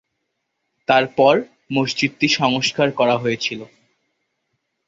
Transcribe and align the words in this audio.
তার 0.87 1.05
পর 1.17 1.35
মসজিদটি 1.71 2.27
সংস্কার 2.39 2.87
করা 2.91 3.15
হয়েছিলো। 3.17 3.65